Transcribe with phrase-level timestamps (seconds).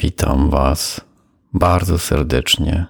[0.00, 1.00] Witam Was
[1.52, 2.86] bardzo serdecznie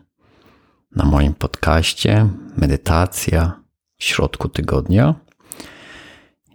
[0.97, 3.61] na moim podcaście Medytacja
[3.99, 5.15] w środku tygodnia.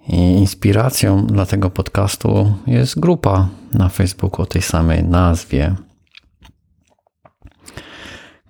[0.08, 5.76] I inspiracją dla tego podcastu jest grupa na Facebooku o tej samej nazwie,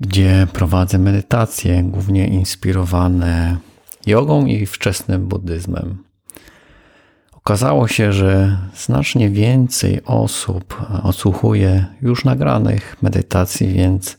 [0.04, 3.58] gdzie prowadzę medytacje, głównie inspirowane
[4.06, 6.04] jogą i wczesnym buddyzmem.
[7.32, 14.18] Okazało się, że znacznie więcej osób odsłuchuje już nagranych medytacji, więc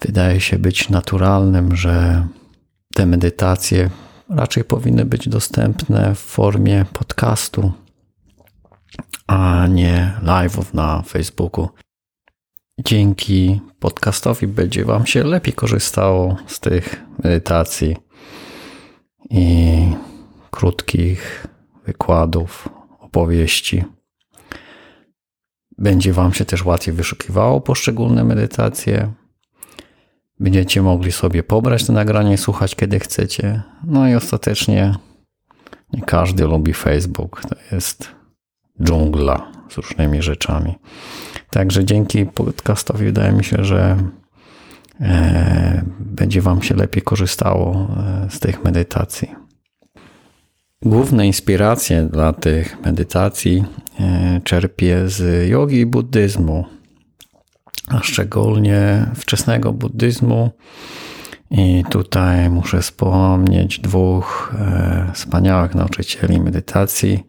[0.00, 2.26] wydaje się być naturalnym, że
[2.94, 3.90] te medytacje
[4.28, 7.72] raczej powinny być dostępne w formie podcastu,
[9.26, 11.68] a nie live'ów na Facebooku.
[12.78, 17.96] Dzięki podcastowi będzie Wam się lepiej korzystało z tych medytacji
[19.30, 19.76] i
[20.50, 21.46] krótkich
[21.86, 22.68] wykładów,
[23.00, 23.84] opowieści.
[25.78, 29.12] Będzie Wam się też łatwiej wyszukiwało poszczególne medytacje.
[30.40, 33.62] Będziecie mogli sobie pobrać to nagranie słuchać kiedy chcecie.
[33.84, 34.94] No i ostatecznie
[35.92, 37.42] nie każdy lubi Facebook.
[37.48, 38.08] To jest
[38.82, 40.74] dżungla z różnymi rzeczami.
[41.54, 43.96] Także dzięki podcastowi wydaje mi się, że
[45.00, 47.88] e, będzie Wam się lepiej korzystało
[48.26, 49.28] e, z tych medytacji.
[50.82, 53.64] Główne inspiracje dla tych medytacji
[54.00, 56.64] e, czerpię z jogi i buddyzmu,
[57.88, 60.50] a szczególnie wczesnego buddyzmu.
[61.50, 64.54] I tutaj muszę wspomnieć dwóch
[65.12, 67.24] wspaniałych nauczycieli medytacji,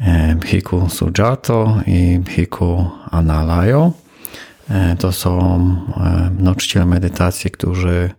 [0.00, 3.92] e, Bhikkhu Sujato i Bhikkhu Analayo.
[4.98, 5.76] To są
[6.38, 8.10] nauczyciele medytacji, którzy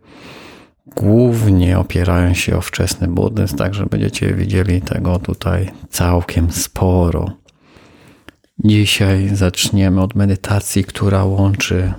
[0.95, 7.31] głównie opierają się o wczesny buddyzm, także będziecie widzieli tego tutaj całkiem sporo.
[8.65, 11.93] Dzisiaj zaczniemy od medytacji, która łączy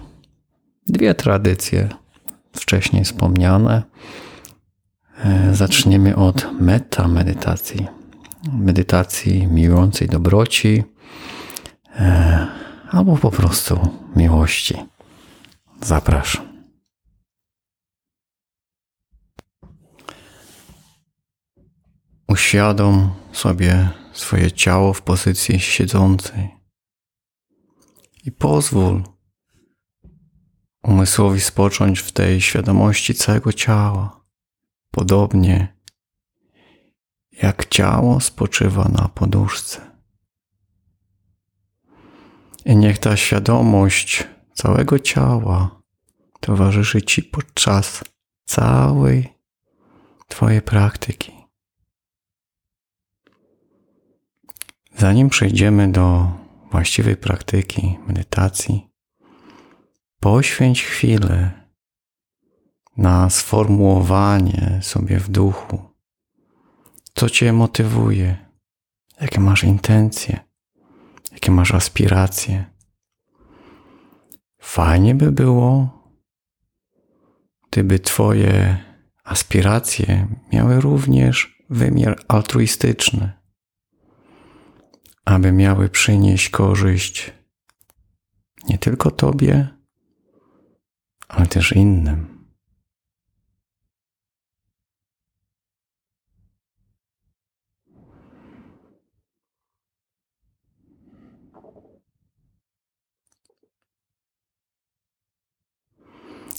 [0.86, 1.88] dwie tradycje
[2.52, 3.82] wcześniej wspomniane.
[5.24, 7.86] E, zaczniemy od meta medytacji,
[8.52, 10.84] medytacji miłującej dobroci
[11.96, 12.46] e,
[12.90, 14.74] albo po prostu miłości.
[15.80, 16.52] Zapraszam.
[22.28, 26.48] Uświadom sobie swoje ciało w pozycji siedzącej
[28.24, 29.02] i pozwól
[30.82, 34.20] umysłowi spocząć w tej świadomości całego ciała,
[34.90, 35.71] podobnie
[37.42, 39.80] jak ciało spoczywa na poduszce.
[42.64, 45.82] I niech ta świadomość całego ciała
[46.40, 48.04] towarzyszy Ci podczas
[48.44, 49.32] całej
[50.28, 51.32] Twojej praktyki.
[54.96, 56.30] Zanim przejdziemy do
[56.70, 58.90] właściwej praktyki medytacji,
[60.20, 61.50] poświęć chwilę
[62.96, 65.91] na sformułowanie sobie w duchu,
[67.14, 68.36] co Cię motywuje,
[69.20, 70.40] jakie masz intencje,
[71.32, 72.64] jakie masz aspiracje.
[74.60, 75.88] Fajnie by było,
[77.70, 78.78] gdyby Twoje
[79.24, 83.42] aspiracje miały również wymiar altruistyczny
[85.24, 87.32] aby miały przynieść korzyść
[88.68, 89.68] nie tylko Tobie,
[91.28, 92.32] ale też innym.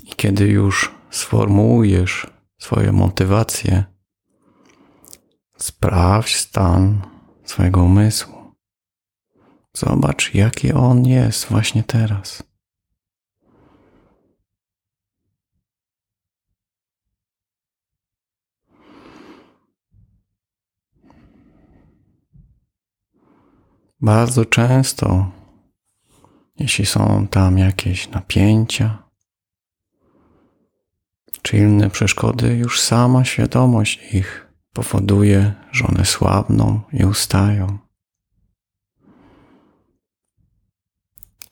[0.03, 3.84] I kiedy już sformułujesz swoje motywacje,
[5.57, 7.01] sprawdź stan
[7.44, 8.56] swojego umysłu.
[9.73, 12.44] Zobacz, jaki on jest właśnie teraz.
[24.01, 25.31] Bardzo często,
[26.59, 29.02] jeśli są tam jakieś napięcia
[31.44, 37.78] czy inne przeszkody, już sama świadomość ich powoduje, że one słabną i ustają.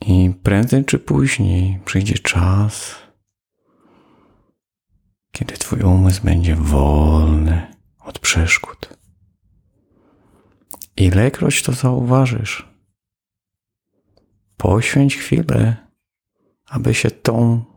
[0.00, 2.94] I prędzej czy później przyjdzie czas,
[5.32, 8.98] kiedy Twój umysł będzie wolny od przeszkód.
[10.96, 12.68] Ilekroć to zauważysz,
[14.56, 15.76] poświęć chwilę,
[16.66, 17.71] aby się tą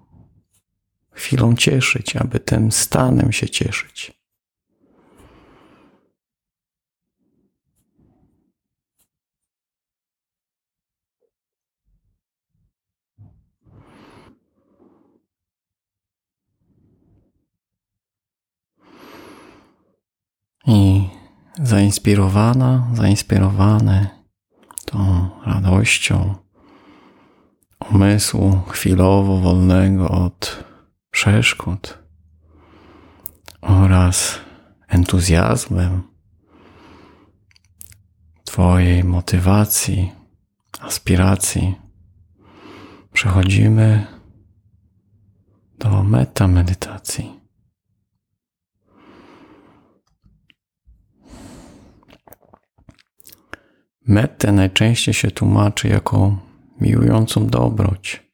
[1.16, 4.16] chwilą cieszyć, aby tym stanem się cieszyć.
[20.68, 21.10] I
[21.64, 24.08] zainspirowana, zainspirowany
[24.86, 26.36] tą radością
[27.92, 30.64] umysłu chwilowo wolnego od
[31.16, 31.98] przeszkód
[33.62, 34.40] oraz
[34.88, 36.04] entuzjazmem
[38.44, 40.12] Twojej motywacji,
[40.82, 41.76] aspiracji,
[43.14, 44.08] przechodzimy
[45.80, 47.40] do metamedytacji.
[54.08, 56.38] Metę najczęściej się tłumaczy jako
[56.82, 58.25] miłującą dobroć.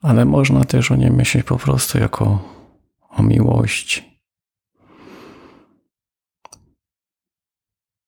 [0.00, 2.54] Ale można też o niej myśleć po prostu jako
[3.08, 4.20] o miłości,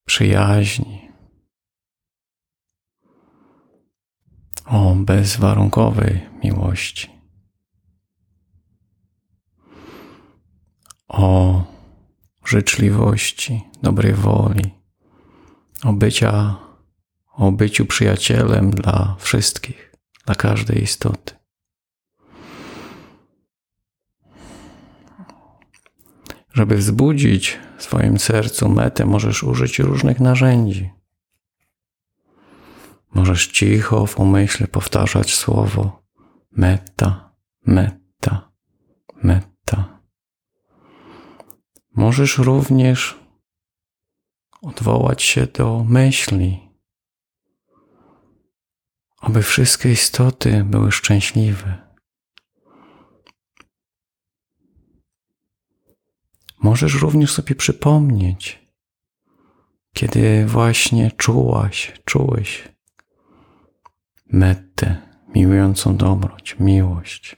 [0.06, 1.08] przyjaźni,
[4.66, 7.10] o bezwarunkowej miłości,
[11.08, 11.62] o
[12.44, 14.70] życzliwości, dobrej woli.
[15.84, 16.56] O, bycia,
[17.32, 19.94] o byciu przyjacielem dla wszystkich,
[20.26, 21.41] dla każdej istoty.
[26.52, 30.90] Żeby wzbudzić w swoim sercu metę, możesz użyć różnych narzędzi.
[33.14, 36.02] Możesz cicho w umyśle powtarzać słowo
[36.50, 37.32] meta,
[37.66, 38.52] meta,
[39.22, 40.00] meta.
[41.94, 43.18] Możesz również
[44.62, 46.68] odwołać się do myśli,
[49.20, 51.91] aby wszystkie istoty były szczęśliwe.
[56.62, 58.68] Możesz również sobie przypomnieć,
[59.94, 62.68] kiedy właśnie czułaś, czułeś
[64.26, 64.96] metę,
[65.34, 67.36] miłującą dobroć, miłość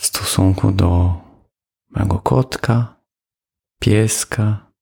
[0.00, 1.20] w stosunku do
[1.90, 3.00] mego kotka,
[3.78, 4.72] pieska,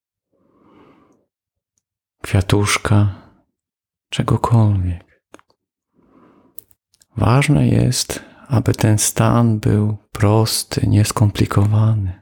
[2.22, 3.14] kwiatuszka,
[4.08, 5.22] czegokolwiek.
[7.16, 12.18] Ważne jest, aby ten stan był prosty, nieskomplikowany.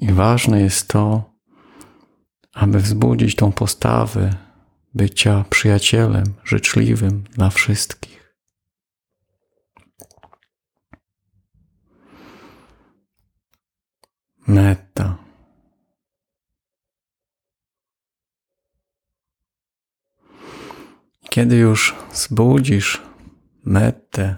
[0.00, 1.37] I ważne jest to,
[2.58, 4.34] aby wzbudzić tą postawę
[4.94, 8.34] bycia przyjacielem, życzliwym dla wszystkich.
[14.46, 15.18] Metta.
[21.30, 23.02] Kiedy już zbudzisz
[23.64, 24.36] metę,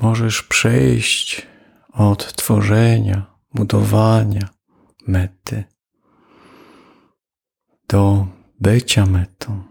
[0.00, 1.46] możesz przejść
[1.92, 4.54] od tworzenia, budowania
[5.06, 5.64] mety
[7.88, 8.26] do
[8.60, 9.62] bycia metą.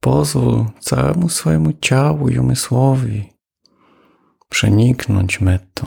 [0.00, 3.32] Pozwól całemu swojemu ciału i umysłowi
[4.48, 5.86] przeniknąć metą,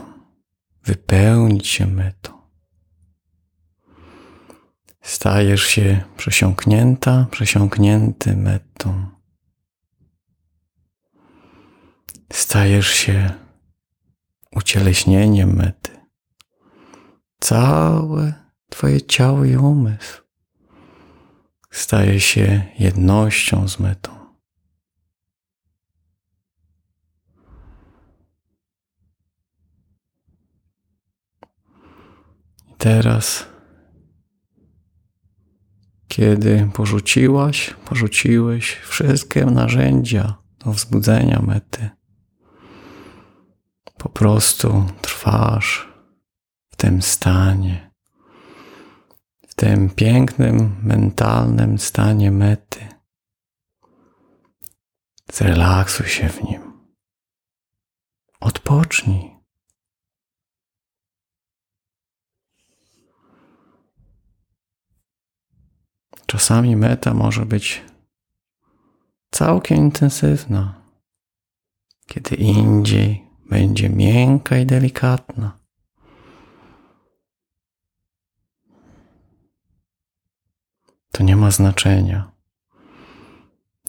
[0.83, 2.41] wypełnić się metą.
[5.01, 9.07] Stajesz się przesiąknięta, przesiąknięty metą.
[12.31, 13.33] Stajesz się
[14.55, 15.90] ucieleśnieniem mety.
[17.41, 18.33] Całe
[18.69, 20.21] Twoje ciało i umysł
[21.71, 24.11] staje się jednością z metą.
[32.67, 33.45] I teraz,
[36.07, 41.89] kiedy porzuciłaś, porzuciłeś wszystkie narzędzia do wzbudzenia mety,
[43.97, 45.90] po prostu trwasz
[46.81, 47.91] tym stanie,
[49.47, 52.87] w tym pięknym mentalnym stanie mety.
[55.33, 56.61] Zrelaksuj się w nim.
[58.39, 59.35] Odpocznij.
[66.25, 67.81] Czasami meta może być
[69.31, 70.81] całkiem intensywna,
[72.07, 75.60] kiedy indziej będzie miękka i delikatna.
[81.21, 82.31] To nie ma znaczenia.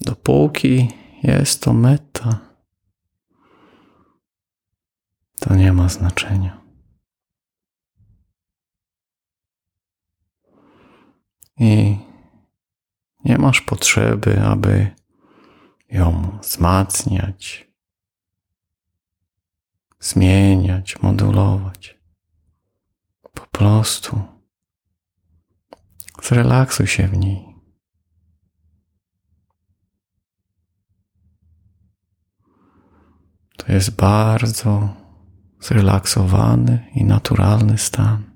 [0.01, 0.89] Dopóki
[1.23, 2.39] jest to meta,
[5.41, 6.61] to nie ma znaczenia.
[11.59, 11.99] I
[13.25, 14.91] nie masz potrzeby, aby
[15.89, 17.69] ją wzmacniać,
[20.01, 21.99] zmieniać, modulować.
[23.35, 24.42] Po prostu
[26.23, 27.53] zrelaksuj się w niej.
[33.57, 34.97] To jest bardzo
[35.61, 38.33] zrelaksowany i naturalny stan.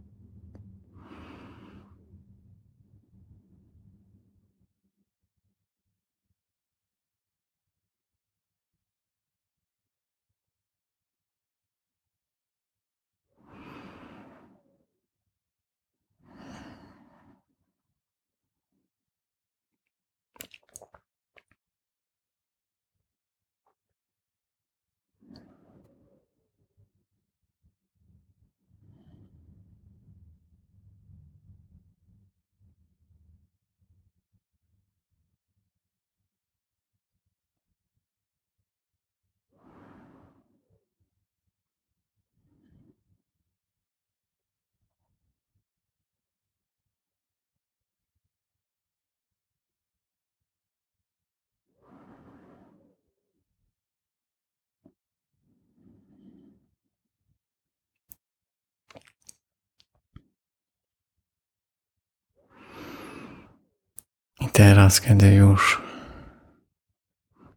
[64.41, 65.83] I teraz, kiedy już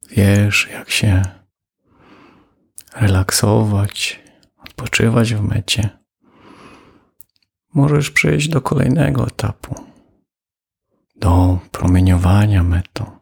[0.09, 1.21] wiesz, jak się
[2.95, 4.23] relaksować,
[4.57, 5.89] odpoczywać w mecie,
[7.73, 9.75] możesz przejść do kolejnego etapu
[11.15, 13.19] do promieniowania metą.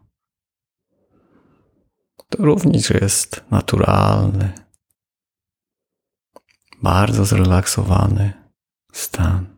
[2.28, 4.52] To również jest naturalny,
[6.82, 8.32] bardzo zrelaksowany
[8.92, 9.57] stan.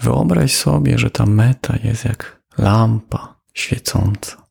[0.00, 4.46] Wyobraź sobie, że ta meta jest jak lampa świecąca.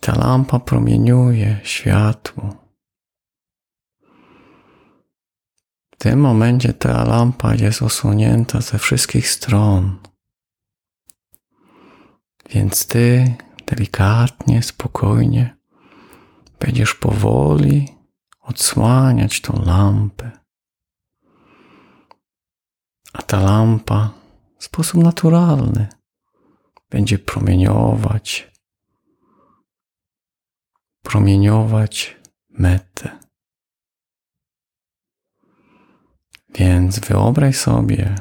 [0.00, 2.56] Ta lampa promieniuje światło.
[5.90, 9.98] W tym momencie ta lampa jest osłonięta ze wszystkich stron.
[12.50, 13.34] Więc ty
[13.66, 15.56] delikatnie, spokojnie
[16.60, 17.88] będziesz powoli
[18.40, 20.45] odsłaniać tą lampę
[23.18, 24.10] a ta lampa
[24.58, 25.88] w sposób naturalny
[26.90, 28.52] będzie promieniować,
[31.02, 32.16] promieniować
[32.48, 33.18] metę.
[36.48, 38.14] Więc wyobraź sobie,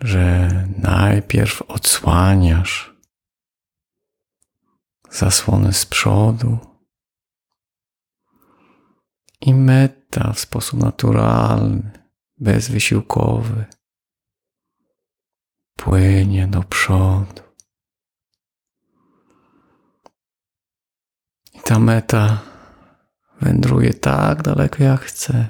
[0.00, 2.96] że najpierw odsłaniasz
[5.10, 6.58] zasłony z przodu
[9.40, 11.90] i metę ta w sposób naturalny,
[12.38, 13.64] bezwysiłkowy
[15.76, 17.42] płynie do przodu.
[21.54, 22.42] I ta meta
[23.40, 25.48] wędruje tak daleko jak chcę.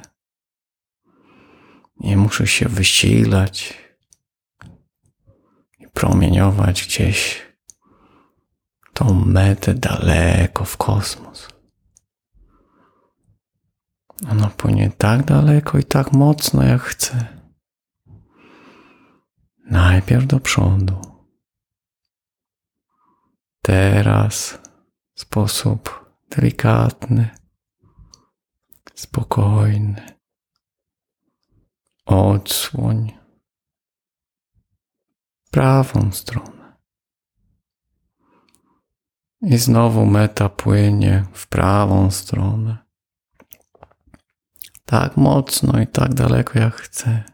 [2.01, 3.75] Nie muszę się wysilać
[5.79, 7.43] i promieniować gdzieś
[8.93, 11.58] tą metę daleko w kosmos.
[14.27, 17.27] Ona płynie tak daleko i tak mocno, jak chce.
[19.71, 21.01] Najpierw do przodu.
[23.63, 24.59] Teraz
[25.15, 27.29] w sposób delikatny,
[28.95, 30.19] spokojny.
[32.07, 33.19] Odsłoń
[35.51, 36.77] prawą stronę.
[39.41, 42.88] I znowu meta płynie w prawą stronę
[44.89, 47.25] tak mocno i tak daleko, jak chcę.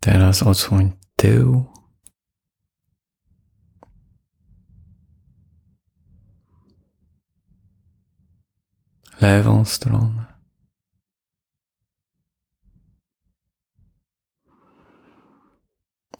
[0.00, 1.64] Teraz odsłoń tył.
[9.20, 10.24] Lewą stronę.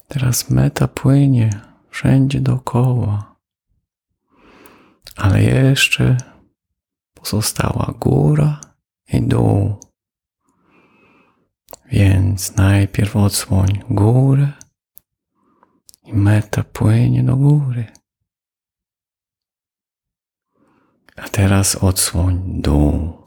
[0.08, 3.36] Teraz meta płynie wszędzie dookoła.
[5.16, 6.16] Ale jeszcze
[7.14, 8.60] pozostała góra
[9.12, 9.76] i dół.
[11.92, 14.52] Więc najpierw odsłoń górę
[16.04, 17.86] I meta płynie do góry.
[21.16, 23.21] A teraz odsłoń dół.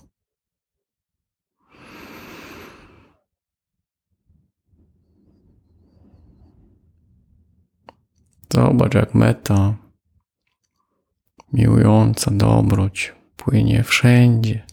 [8.55, 9.75] Zobacz, jak meta
[11.53, 14.65] miłująca dobroć płynie wszędzie,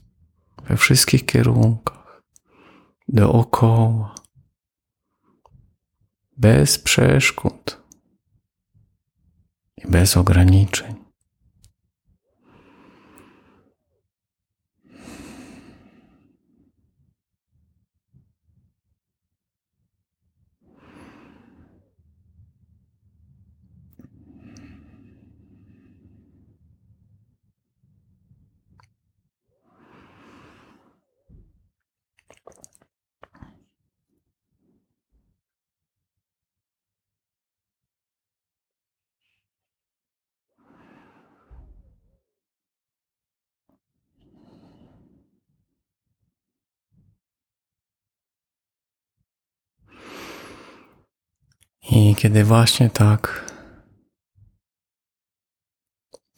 [0.69, 2.23] we wszystkich kierunkach,
[3.09, 4.15] dookoła,
[6.37, 7.83] bez przeszkód
[9.77, 11.03] i bez ograniczeń.
[51.95, 53.53] I kiedy właśnie tak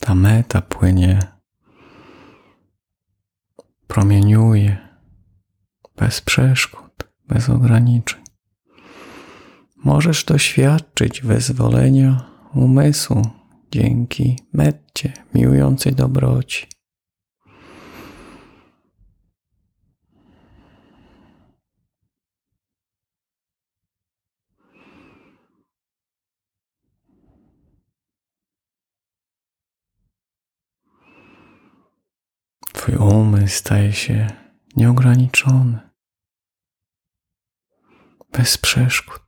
[0.01, 1.19] ta meta płynie,
[3.87, 4.79] promieniuje
[5.97, 8.23] bez przeszkód, bez ograniczeń,
[9.77, 13.23] możesz doświadczyć wyzwolenia umysłu
[13.71, 16.74] dzięki metcie miłującej dobroci.
[32.85, 34.27] Twój umysł staje się
[34.77, 35.91] nieograniczony,
[38.33, 39.23] bez przeszkód.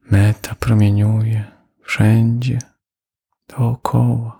[0.00, 2.58] Meta promieniuje wszędzie,
[3.48, 4.38] dookoła.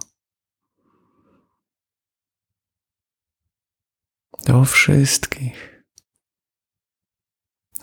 [4.46, 5.75] Do wszystkich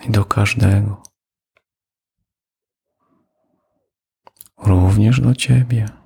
[0.07, 1.03] i do każdego.
[4.57, 6.02] Również do Ciebie.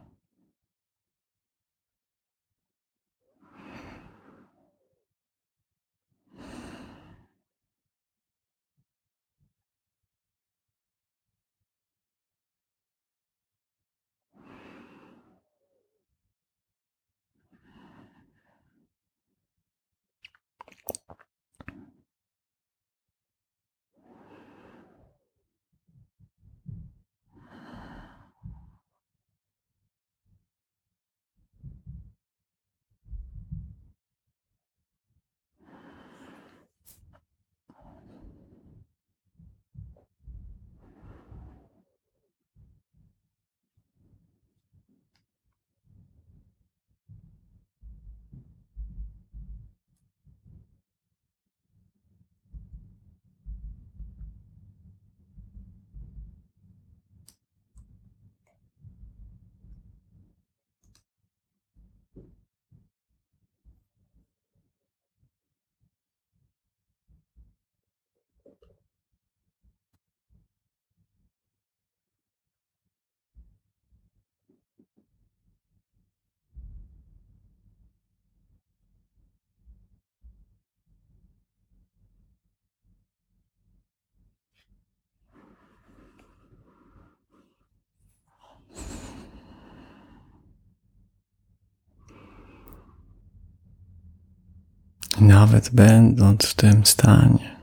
[95.19, 97.57] I nawet będąc w tym stanie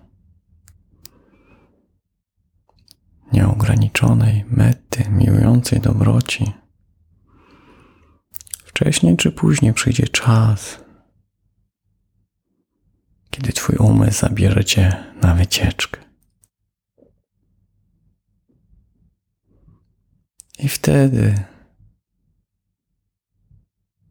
[3.32, 6.52] nieograniczonej mety, miłującej dobroci,
[8.64, 10.84] wcześniej czy później przyjdzie czas,
[13.30, 16.00] kiedy Twój umysł zabierze Cię na wycieczkę.
[20.58, 21.44] I wtedy,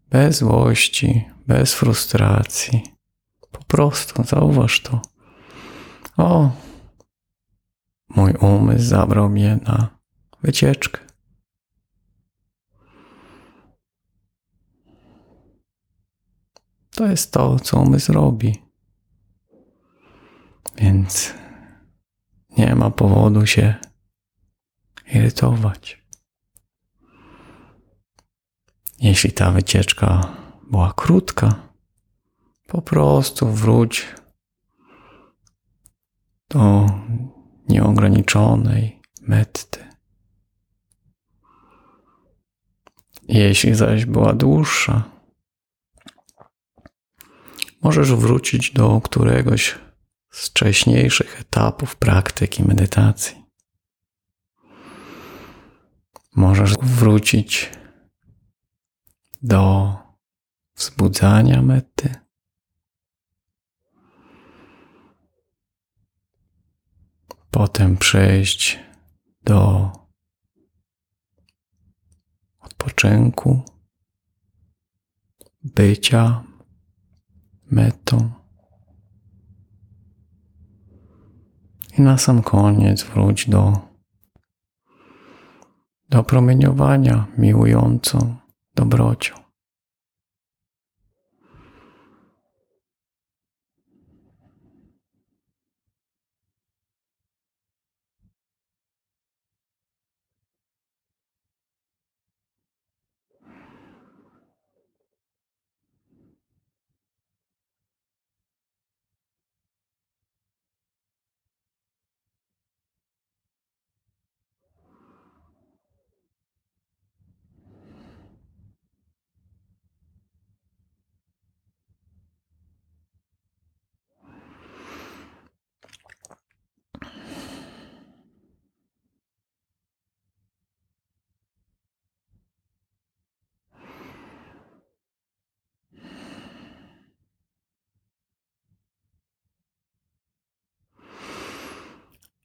[0.10, 2.92] bez złości, bez frustracji,
[3.74, 5.02] po prostu zauważ to.
[6.18, 6.52] O,
[8.10, 10.00] mój umysł zabrał mnie na
[10.44, 11.00] wycieczkę.
[16.96, 18.64] To jest to, co umysł robi.
[20.76, 21.34] Więc
[22.58, 23.76] nie ma powodu się
[25.14, 26.04] irytować.
[29.00, 30.38] Jeśli ta wycieczka
[30.72, 31.73] była krótka.
[32.67, 34.08] Po prostu wróć
[36.49, 36.86] do
[37.69, 39.80] nieograniczonej metty.
[43.28, 45.04] Jeśli zaś była dłuższa,
[47.82, 49.76] możesz wrócić do któregoś
[50.32, 53.43] z wcześniejszych etapów praktyki medytacji.
[56.36, 57.71] Możesz wrócić
[59.41, 59.93] do
[60.76, 62.23] wzbudzania mety.
[67.54, 68.80] Potem przejść
[69.44, 69.92] do
[72.60, 73.62] odpoczynku,
[75.63, 76.44] bycia
[77.72, 78.32] metą.
[81.98, 83.78] I na sam koniec wróć do,
[86.10, 88.36] do promieniowania miłującą
[88.76, 89.44] dobrocią.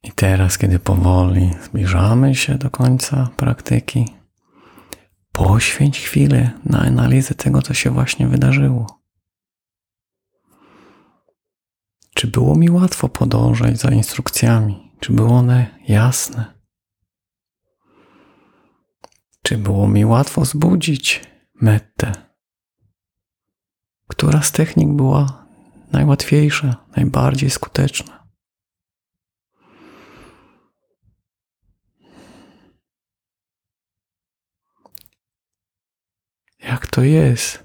[0.03, 4.15] I teraz, kiedy powoli zbliżamy się do końca praktyki,
[5.33, 9.03] poświęć chwilę na analizę tego, co się właśnie wydarzyło.
[12.15, 14.93] Czy było mi łatwo podążać za instrukcjami?
[15.01, 16.45] Czy były one jasne?
[19.43, 21.23] Czy było mi łatwo zbudzić
[21.55, 22.13] metę?
[24.09, 25.47] Która z technik była
[25.93, 28.18] najłatwiejsza, najbardziej skuteczna?
[36.69, 37.65] Jak to jest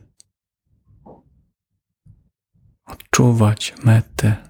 [2.85, 4.49] odczuwać metę.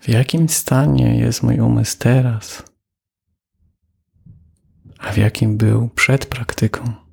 [0.00, 2.62] W jakim stanie jest mój umysł teraz,
[4.98, 7.07] a w jakim był przed praktyką?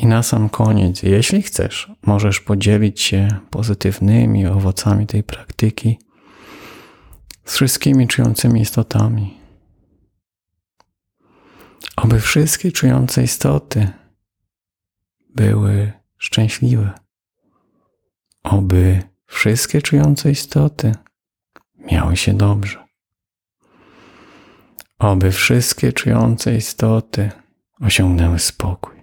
[0.00, 5.98] I na sam koniec, jeśli chcesz, możesz podzielić się pozytywnymi owocami tej praktyki
[7.44, 9.38] z wszystkimi czującymi istotami.
[11.96, 13.88] Oby wszystkie czujące istoty
[15.34, 16.90] były szczęśliwe.
[18.42, 20.94] Oby wszystkie czujące istoty
[21.92, 22.84] miały się dobrze.
[24.98, 27.30] Oby wszystkie czujące istoty
[27.80, 28.99] osiągnęły spokój.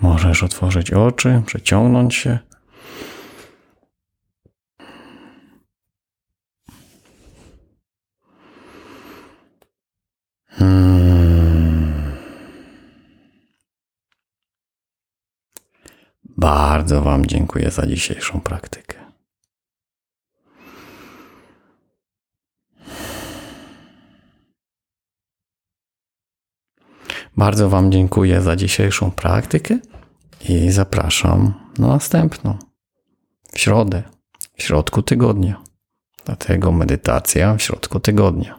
[0.00, 2.38] Możesz otworzyć oczy, przeciągnąć się.
[10.48, 11.92] Hmm.
[16.24, 18.97] Bardzo Wam dziękuję za dzisiejszą praktykę.
[27.38, 29.78] Bardzo Wam dziękuję za dzisiejszą praktykę
[30.48, 32.58] i zapraszam na następną.
[33.52, 34.02] W środę,
[34.56, 35.62] w środku tygodnia.
[36.24, 38.58] Dlatego medytacja w środku tygodnia.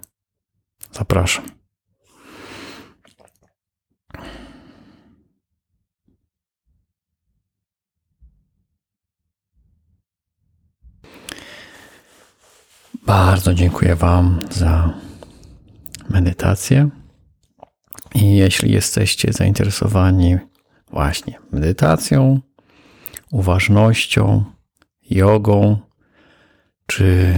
[0.92, 1.46] Zapraszam.
[13.06, 14.94] Bardzo dziękuję Wam za
[16.10, 16.99] medytację.
[18.16, 20.38] I jeśli jesteście zainteresowani
[20.92, 22.40] właśnie medytacją,
[23.32, 24.46] uważnością,
[25.10, 25.78] jogą
[26.86, 27.34] czy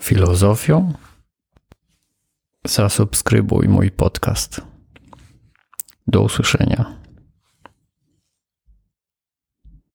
[0.00, 0.92] filozofią,
[2.64, 4.60] zasubskrybuj mój podcast.
[6.06, 6.95] Do usłyszenia.